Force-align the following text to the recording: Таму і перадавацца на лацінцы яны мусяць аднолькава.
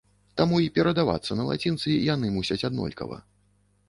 Таму 0.39 0.59
і 0.67 0.69
перадавацца 0.77 1.37
на 1.39 1.45
лацінцы 1.49 1.93
яны 2.13 2.31
мусяць 2.39 2.57
аднолькава. 2.71 3.21